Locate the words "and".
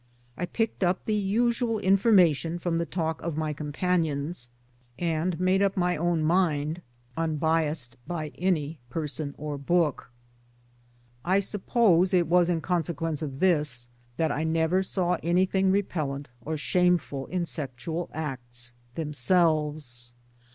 4.97-5.39, 6.87-7.13